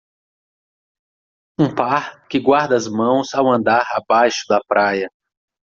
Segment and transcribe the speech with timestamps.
[1.59, 5.07] Um par que guarda as mãos ao andar abaixo da praia.